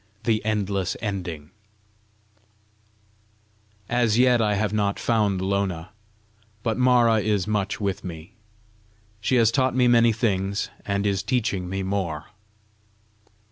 [0.23, 1.51] THE "ENDLESS ENDING"
[3.87, 5.91] As yet I have not found Lona,
[6.63, 8.33] but Mara is much with me.
[9.19, 12.25] She has taught me many things, and is teaching me more.